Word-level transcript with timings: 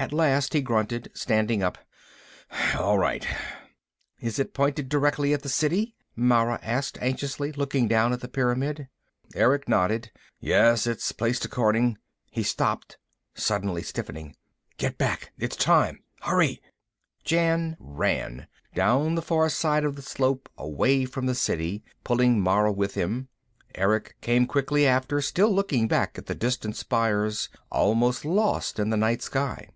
At 0.00 0.14
last 0.14 0.54
he 0.54 0.62
grunted, 0.62 1.10
standing 1.12 1.62
up. 1.62 1.76
"All 2.74 2.96
right." 2.98 3.26
"Is 4.18 4.38
it 4.38 4.54
pointed 4.54 4.88
directly 4.88 5.34
at 5.34 5.42
the 5.42 5.50
City?" 5.50 5.94
Mara 6.16 6.58
asked 6.62 6.96
anxiously, 7.02 7.52
looking 7.52 7.86
down 7.86 8.14
at 8.14 8.20
the 8.20 8.26
pyramid. 8.28 8.88
Erick 9.34 9.68
nodded. 9.68 10.10
"Yes, 10.40 10.86
it's 10.86 11.12
placed 11.12 11.44
according" 11.44 11.98
He 12.32 12.42
stopped, 12.42 12.96
suddenly 13.34 13.82
stiffening. 13.82 14.36
"Get 14.78 14.96
back! 14.96 15.32
It's 15.38 15.54
time! 15.54 16.02
Hurry!" 16.22 16.62
Jan 17.22 17.76
ran, 17.78 18.46
down 18.74 19.16
the 19.16 19.20
far 19.22 19.50
side 19.50 19.84
of 19.84 19.96
the 19.96 20.02
slope, 20.02 20.48
away 20.56 21.04
from 21.04 21.26
the 21.26 21.34
City, 21.34 21.84
pulling 22.04 22.40
Mara 22.40 22.72
with 22.72 22.94
him. 22.94 23.28
Erick 23.74 24.16
came 24.22 24.46
quickly 24.46 24.86
after, 24.86 25.20
still 25.20 25.54
looking 25.54 25.88
back 25.88 26.16
at 26.16 26.24
the 26.24 26.34
distant 26.34 26.74
spires, 26.74 27.50
almost 27.70 28.24
lost 28.24 28.78
in 28.78 28.88
the 28.88 28.96
night 28.96 29.20
sky. 29.20 29.68